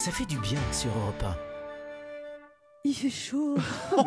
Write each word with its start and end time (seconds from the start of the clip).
Ça 0.00 0.10
fait 0.10 0.24
du 0.24 0.38
bien 0.38 0.58
sur 0.72 0.88
Europe 0.96 1.22
1. 1.22 1.36
Il 2.84 2.94
fait 2.94 3.10
chaud. 3.10 3.58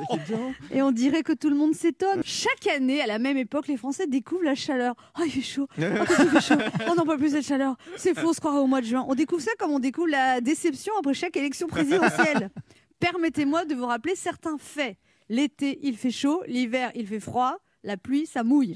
Et 0.72 0.82
on 0.82 0.92
dirait 0.92 1.22
que 1.22 1.34
tout 1.34 1.52
le 1.52 1.56
monde 1.56 1.76
s'étonne. 1.76 2.24
Chaque 2.26 2.66
année, 2.66 3.00
à 3.00 3.06
la 3.06 3.20
même 3.20 3.38
époque, 3.38 3.68
les 3.68 3.78
Français 3.78 4.08
découvrent 4.08 4.44
la 4.44 4.56
chaleur. 4.56 4.96
Oh, 5.20 5.22
il 5.24 5.32
fait 5.32 5.42
chaud. 5.42 5.68
Oh, 5.78 6.06
qu'il 6.06 6.30
fait 6.30 6.42
chaud. 6.42 6.60
Oh, 6.90 6.94
non, 6.98 7.06
pas 7.06 7.16
plus 7.16 7.30
cette 7.30 7.46
chaleur. 7.46 7.76
C'est 7.98 8.18
faux, 8.18 8.30
on 8.30 8.34
se 8.34 8.40
croirait 8.40 8.58
au 8.58 8.66
mois 8.66 8.82
de 8.82 8.88
juin. 8.88 9.06
On 9.08 9.14
découvre 9.14 9.44
ça 9.44 9.52
comme 9.60 9.70
on 9.70 9.78
découvre 9.78 10.08
la 10.08 10.42
déception 10.42 10.94
après 10.98 11.14
chaque 11.14 11.38
élection 11.38 11.68
présidentielle. 11.68 12.50
Permettez-moi 13.00 13.66
de 13.66 13.76
vous 13.76 13.86
rappeler 13.86 14.16
certains 14.16 14.58
faits. 14.58 14.98
L'été, 15.30 15.78
il 15.84 15.96
fait 15.96 16.10
chaud. 16.10 16.42
L'hiver, 16.48 16.90
il 16.96 17.06
fait 17.06 17.20
froid. 17.20 17.58
La 17.84 17.98
pluie, 17.98 18.26
ça 18.26 18.44
mouille. 18.44 18.76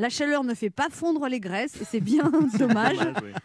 La 0.00 0.10
chaleur 0.10 0.44
ne 0.44 0.54
fait 0.54 0.70
pas 0.70 0.88
fondre 0.90 1.26
les 1.28 1.40
graisses 1.40 1.80
et 1.80 1.84
c'est 1.84 2.00
bien 2.00 2.30
dommage, 2.58 2.98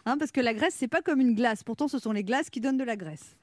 hein, 0.05 0.17
parce 0.20 0.31
que 0.31 0.39
la 0.39 0.53
graisse 0.53 0.75
c'est 0.77 0.88
pas 0.88 1.02
comme 1.02 1.20
une 1.20 1.33
glace. 1.33 1.63
Pourtant, 1.63 1.88
ce 1.88 1.97
sont 1.97 2.11
les 2.11 2.23
glaces 2.23 2.52
qui 2.52 2.61
donnent 2.61 2.77
de 2.77 2.83
la 2.83 2.95
graisse. 2.95 3.35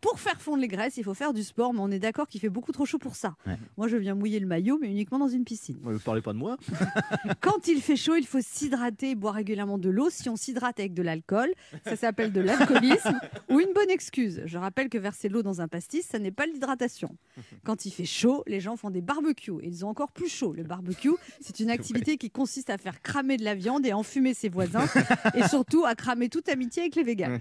Pour 0.00 0.18
faire 0.20 0.40
fondre 0.40 0.58
les 0.58 0.68
graisses, 0.68 0.96
il 0.96 1.04
faut 1.04 1.14
faire 1.14 1.32
du 1.32 1.42
sport, 1.42 1.72
mais 1.72 1.80
on 1.80 1.90
est 1.90 1.98
d'accord 1.98 2.28
qu'il 2.28 2.40
fait 2.40 2.48
beaucoup 2.48 2.72
trop 2.72 2.86
chaud 2.86 2.98
pour 2.98 3.16
ça. 3.16 3.36
Moi, 3.76 3.88
je 3.88 3.96
viens 3.96 4.14
mouiller 4.14 4.40
le 4.40 4.46
maillot, 4.46 4.78
mais 4.80 4.88
uniquement 4.88 5.18
dans 5.18 5.28
une 5.28 5.44
piscine. 5.44 5.78
Ne 5.84 5.98
parlez 5.98 6.22
pas 6.22 6.32
de 6.32 6.38
moi. 6.38 6.56
Quand 7.40 7.68
il 7.68 7.80
fait 7.80 7.96
chaud, 7.96 8.16
il 8.16 8.26
faut 8.26 8.40
s'hydrater 8.40 9.10
et 9.10 9.14
boire 9.14 9.34
régulièrement 9.34 9.78
de 9.78 9.88
l'eau. 9.88 10.10
Si 10.10 10.28
on 10.28 10.36
s'hydrate 10.36 10.80
avec 10.80 10.94
de 10.94 11.02
l'alcool, 11.02 11.52
ça 11.84 11.96
s'appelle 11.96 12.32
de 12.32 12.40
l'alcoolisme 12.40 13.18
ou 13.50 13.60
une 13.60 13.72
bonne 13.74 13.90
excuse. 13.90 14.42
Je 14.44 14.58
rappelle 14.58 14.88
que 14.88 14.98
verser 14.98 15.28
de 15.28 15.34
l'eau 15.34 15.42
dans 15.42 15.60
un 15.60 15.68
pastis, 15.68 16.06
ça 16.06 16.18
n'est 16.18 16.30
pas 16.30 16.46
l'hydratation. 16.46 17.16
Quand 17.64 17.86
il 17.86 17.90
fait 17.90 18.04
chaud, 18.04 18.42
les 18.46 18.60
gens 18.60 18.76
font 18.76 18.90
des 18.90 19.00
barbecues 19.00 19.60
et 19.62 19.68
ils 19.68 19.84
ont 19.84 19.88
encore 19.88 20.12
plus 20.12 20.28
chaud. 20.28 20.52
Le 20.52 20.62
barbecue, 20.62 21.14
c'est 21.40 21.60
une 21.60 21.70
activité 21.78 22.16
qui 22.16 22.30
consiste 22.30 22.70
à 22.70 22.78
faire 22.78 23.02
cramer 23.02 23.36
de 23.36 23.44
la 23.44 23.54
viande 23.54 23.86
et 23.86 23.92
enfumer 23.92 24.34
ses 24.34 24.48
voisins 24.48 24.86
et 25.34 25.46
surtout 25.48 25.84
à 25.84 25.94
cramer 25.94 26.28
toute 26.28 26.48
amitié 26.48 26.82
avec 26.82 26.96
les 26.96 27.02
végans. 27.02 27.38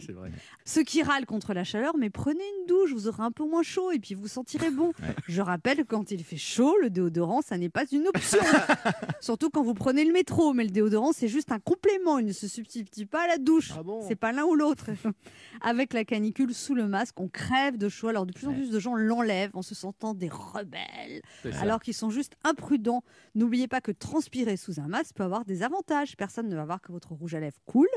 Ceux 0.65 0.83
qui 0.83 1.03
râlent 1.03 1.25
contre 1.25 1.53
la 1.53 1.63
chaleur, 1.63 1.97
mais 1.97 2.09
prenez 2.17 2.43
une 2.59 2.65
douche, 2.65 2.91
vous 2.93 3.07
aurez 3.07 3.21
un 3.21 3.31
peu 3.31 3.45
moins 3.45 3.61
chaud 3.61 3.91
et 3.91 3.99
puis 3.99 4.15
vous 4.15 4.27
sentirez 4.27 4.71
bon. 4.71 4.91
Je 5.27 5.41
rappelle, 5.41 5.85
quand 5.85 6.09
il 6.09 6.23
fait 6.23 6.37
chaud, 6.37 6.75
le 6.81 6.89
déodorant, 6.89 7.41
ça 7.41 7.57
n'est 7.59 7.69
pas 7.69 7.85
une 7.91 8.07
option. 8.07 8.39
Surtout 9.21 9.51
quand 9.51 9.61
vous 9.61 9.75
prenez 9.75 10.03
le 10.03 10.11
métro, 10.11 10.53
mais 10.53 10.63
le 10.63 10.71
déodorant, 10.71 11.11
c'est 11.13 11.27
juste 11.27 11.51
un 11.51 11.59
complément, 11.59 12.17
il 12.17 12.25
ne 12.25 12.33
se 12.33 12.47
substitue 12.47 13.05
pas 13.05 13.25
à 13.25 13.27
la 13.27 13.37
douche. 13.37 13.71
Ah 13.77 13.83
bon 13.83 14.01
c'est 14.07 14.15
pas 14.15 14.31
l'un 14.31 14.45
ou 14.45 14.55
l'autre. 14.55 14.85
Avec 15.61 15.93
la 15.93 16.05
canicule 16.05 16.53
sous 16.53 16.73
le 16.73 16.87
masque, 16.87 17.19
on 17.19 17.27
crève 17.27 17.77
de 17.77 17.87
chaud. 17.87 18.07
Alors 18.07 18.25
de 18.25 18.33
plus 18.33 18.47
en 18.47 18.53
plus 18.53 18.71
de 18.71 18.79
gens 18.79 18.95
l'enlèvent 18.95 19.51
en 19.53 19.61
se 19.61 19.75
sentant 19.75 20.13
des 20.15 20.29
rebelles, 20.29 21.21
alors 21.61 21.81
qu'ils 21.81 21.93
sont 21.93 22.09
juste 22.09 22.33
imprudents. 22.43 23.03
N'oubliez 23.35 23.67
pas 23.67 23.81
que 23.81 23.91
transpirer 23.91 24.57
sous 24.57 24.79
un 24.79 24.87
masque 24.87 25.15
peut 25.15 25.23
avoir 25.23 25.45
des 25.45 25.61
avantages. 25.61 26.17
Personne 26.17 26.49
ne 26.49 26.55
va 26.55 26.65
voir 26.65 26.81
que 26.81 26.91
votre 26.91 27.13
rouge 27.13 27.35
à 27.35 27.39
lèvres 27.39 27.59
coule. 27.65 27.87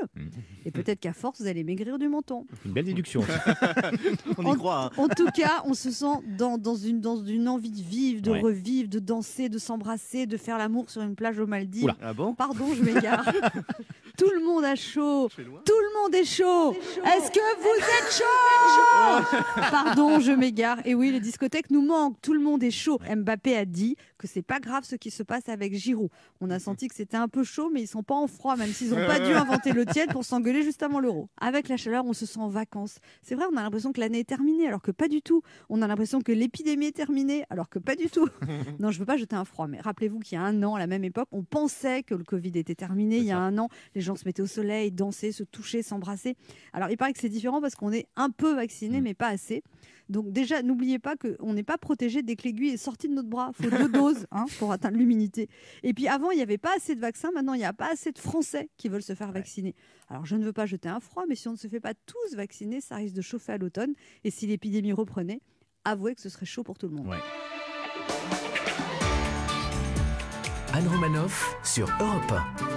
Et 0.65 0.71
peut-être 0.71 0.99
qu'à 0.99 1.13
force, 1.13 1.41
vous 1.41 1.47
allez 1.47 1.63
maigrir 1.63 1.97
du 1.97 2.07
menton. 2.07 2.45
Une 2.65 2.73
belle 2.73 2.85
déduction. 2.85 3.21
On 4.37 4.45
En- 4.45 4.53
y 4.53 4.57
croit. 4.57 4.83
hein. 4.85 4.89
En 4.97 5.07
tout 5.07 5.27
cas, 5.33 5.61
on 5.65 5.73
se 5.73 5.91
sent 5.91 6.05
dans, 6.37 6.57
dans 6.57 6.75
une, 6.75 7.01
dans 7.01 7.23
une 7.23 7.47
envie 7.47 7.71
de 7.71 7.81
vivre, 7.81 8.21
de 8.21 8.31
Ouais. 8.31 8.41
revivre, 8.41 8.89
de 8.89 8.99
danser, 8.99 9.49
de 9.49 9.57
s'embrasser, 9.57 10.25
de 10.25 10.37
faire 10.37 10.57
l'amour 10.57 10.89
sur 10.89 11.01
une 11.01 11.15
plage 11.15 11.39
aux 11.39 11.47
Maldives. 11.47 11.83
Oula. 11.85 11.97
Ah 12.01 12.13
bon 12.13 12.33
Pardon, 12.33 12.65
je 12.75 12.81
m'égare. 12.83 13.25
Tout 14.17 14.29
le 14.35 14.45
monde 14.45 14.63
a 14.65 14.75
chaud. 14.75 15.29
Tout 15.35 15.41
le 15.41 16.01
monde 16.03 16.13
est 16.15 16.25
chaud. 16.25 16.73
Est-ce 16.73 17.31
que 17.31 17.39
vous 17.61 17.77
êtes 17.79 18.13
chaud? 18.13 18.90
Pardon, 19.69 20.19
je 20.19 20.31
m'égare. 20.31 20.79
Et 20.85 20.95
oui, 20.95 21.11
les 21.11 21.19
discothèques 21.19 21.69
nous 21.69 21.81
manquent. 21.81 22.19
Tout 22.21 22.33
le 22.33 22.39
monde 22.39 22.63
est 22.63 22.71
chaud. 22.71 22.99
Mbappé 23.09 23.55
a 23.55 23.65
dit 23.65 23.95
que 24.17 24.27
c'est 24.27 24.41
pas 24.41 24.59
grave 24.59 24.83
ce 24.83 24.95
qui 24.95 25.11
se 25.11 25.23
passe 25.23 25.49
avec 25.49 25.73
Giroud. 25.75 26.09
On 26.39 26.49
a 26.49 26.59
senti 26.59 26.87
que 26.87 26.95
c'était 26.95 27.17
un 27.17 27.27
peu 27.27 27.43
chaud, 27.43 27.69
mais 27.73 27.81
ils 27.81 27.87
sont 27.87 28.03
pas 28.03 28.15
en 28.15 28.27
froid, 28.27 28.55
même 28.55 28.71
s'ils 28.71 28.89
n'ont 28.89 28.95
pas 29.07 29.19
dû 29.19 29.33
inventer 29.33 29.73
le 29.73 29.85
tiède 29.85 30.11
pour 30.11 30.25
s'engueuler 30.25 30.63
juste 30.63 30.83
avant 30.83 30.99
l'euro. 30.99 31.29
Avec 31.39 31.67
la 31.67 31.77
chaleur, 31.77 32.05
on 32.05 32.13
se 32.13 32.25
sent 32.25 32.39
en 32.39 32.47
vacances. 32.47 32.99
C'est 33.21 33.35
vrai, 33.35 33.45
on 33.51 33.57
a 33.57 33.63
l'impression 33.63 33.91
que 33.91 33.99
l'année 33.99 34.19
est 34.19 34.27
terminée, 34.27 34.67
alors 34.67 34.81
que 34.81 34.91
pas 34.91 35.07
du 35.07 35.21
tout. 35.21 35.41
On 35.69 35.81
a 35.81 35.87
l'impression 35.87 36.21
que 36.21 36.31
l'épidémie 36.31 36.87
est 36.87 36.95
terminée, 36.95 37.43
alors 37.49 37.69
que 37.69 37.79
pas 37.79 37.95
du 37.95 38.09
tout. 38.09 38.27
Non, 38.79 38.89
je 38.91 38.99
veux 38.99 39.05
pas 39.05 39.17
jeter 39.17 39.35
un 39.35 39.45
froid, 39.45 39.67
mais 39.67 39.79
rappelez-vous 39.79 40.19
qu'il 40.19 40.37
y 40.37 40.41
a 40.41 40.43
un 40.43 40.63
an, 40.63 40.75
à 40.75 40.79
la 40.79 40.87
même 40.87 41.03
époque, 41.03 41.27
on 41.31 41.43
pensait 41.43 42.03
que 42.03 42.15
le 42.15 42.23
Covid 42.23 42.51
était 42.55 42.75
terminé. 42.75 43.17
Il 43.17 43.25
y 43.25 43.31
a 43.31 43.37
un 43.37 43.57
an, 43.57 43.69
les 43.95 44.01
gens 44.01 44.15
se 44.15 44.25
mettaient 44.25 44.41
au 44.41 44.47
soleil, 44.47 44.91
dansaient, 44.91 45.31
se 45.31 45.43
touchaient, 45.43 45.83
s'embrassaient. 45.83 46.35
Alors, 46.73 46.89
il 46.89 46.97
paraît 46.97 47.13
que 47.13 47.19
c'est 47.19 47.29
différent 47.29 47.61
parce 47.61 47.75
qu'on 47.75 47.91
est 47.91 48.07
un 48.15 48.29
peu 48.29 48.53
vacciné, 48.53 48.90
mais 48.99 49.13
pas 49.13 49.29
assez. 49.29 49.63
Donc 50.09 50.31
déjà, 50.33 50.61
n'oubliez 50.61 50.99
pas 50.99 51.15
qu'on 51.15 51.53
n'est 51.53 51.63
pas 51.63 51.77
protégé 51.77 52.21
dès 52.21 52.35
que 52.35 52.43
l'aiguille 52.43 52.71
est 52.71 52.77
sortie 52.77 53.07
de 53.07 53.13
notre 53.13 53.29
bras. 53.29 53.51
Il 53.59 53.69
faut 53.69 53.77
deux 53.77 53.87
doses 53.93 54.27
hein, 54.31 54.45
pour 54.59 54.73
atteindre 54.73 54.97
l'immunité. 54.97 55.47
Et 55.83 55.93
puis 55.93 56.09
avant, 56.09 56.31
il 56.31 56.35
n'y 56.35 56.41
avait 56.41 56.57
pas 56.57 56.75
assez 56.75 56.95
de 56.95 56.99
vaccins. 56.99 57.31
Maintenant, 57.33 57.53
il 57.53 57.59
n'y 57.59 57.65
a 57.65 57.71
pas 57.71 57.91
assez 57.91 58.11
de 58.11 58.19
Français 58.19 58.69
qui 58.75 58.89
veulent 58.89 59.03
se 59.03 59.15
faire 59.15 59.31
vacciner. 59.31 59.73
Alors 60.09 60.25
je 60.25 60.35
ne 60.35 60.43
veux 60.43 60.51
pas 60.51 60.65
jeter 60.65 60.89
un 60.89 60.99
froid, 60.99 61.23
mais 61.29 61.35
si 61.35 61.47
on 61.47 61.53
ne 61.53 61.57
se 61.57 61.67
fait 61.67 61.79
pas 61.79 61.93
tous 61.93 62.35
vacciner, 62.35 62.81
ça 62.81 62.95
risque 62.95 63.15
de 63.15 63.21
chauffer 63.21 63.53
à 63.53 63.57
l'automne. 63.57 63.93
Et 64.25 64.31
si 64.31 64.47
l'épidémie 64.47 64.91
reprenait, 64.91 65.39
avouez 65.85 66.15
que 66.15 66.21
ce 66.21 66.27
serait 66.27 66.45
chaud 66.45 66.63
pour 66.63 66.77
tout 66.77 66.89
le 66.89 66.95
monde. 66.95 67.07
Ouais. 67.07 67.17
Anne 70.73 70.87
Romanoff 70.87 71.57
sur 71.63 71.87
Europe 71.99 72.31
1. 72.31 72.71